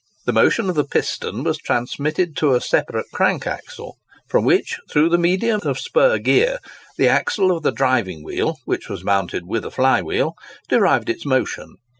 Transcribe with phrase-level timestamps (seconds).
[0.25, 5.09] The motion of the piston was transmitted to a separate crank axle, from which, through
[5.09, 6.57] the medium of spur gear,
[6.97, 10.33] the axle of the driving wheel (which was mounted with a fly wheel)
[10.67, 11.75] derived its motion.